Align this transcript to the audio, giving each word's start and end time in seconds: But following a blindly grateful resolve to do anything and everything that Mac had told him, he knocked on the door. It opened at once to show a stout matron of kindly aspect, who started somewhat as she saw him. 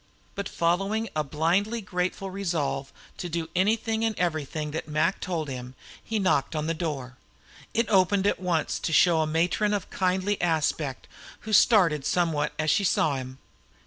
But 0.33 0.49
following 0.49 1.09
a 1.15 1.23
blindly 1.23 1.79
grateful 1.79 2.31
resolve 2.31 2.91
to 3.17 3.29
do 3.29 3.49
anything 3.55 4.03
and 4.03 4.17
everything 4.17 4.71
that 4.71 4.87
Mac 4.87 5.13
had 5.17 5.21
told 5.21 5.47
him, 5.47 5.75
he 6.03 6.17
knocked 6.17 6.55
on 6.55 6.65
the 6.65 6.73
door. 6.73 7.17
It 7.75 7.87
opened 7.87 8.25
at 8.25 8.39
once 8.39 8.79
to 8.79 8.93
show 8.93 9.19
a 9.21 9.25
stout 9.25 9.29
matron 9.33 9.75
of 9.75 9.91
kindly 9.91 10.41
aspect, 10.41 11.07
who 11.41 11.53
started 11.53 12.03
somewhat 12.03 12.51
as 12.57 12.71
she 12.71 12.83
saw 12.83 13.17
him. 13.17 13.37